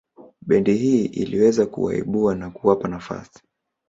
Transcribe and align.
Bendi 0.41 0.73
hii 0.73 1.05
iliweza 1.05 1.65
kuwaibua 1.65 2.35
na 2.35 2.49
kuwapa 2.49 2.87
nafasi 2.87 3.41